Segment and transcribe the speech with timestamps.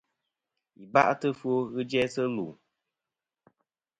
[0.77, 2.45] Yi ba'tɨ ɨfwo ghɨ jæsɨ lu.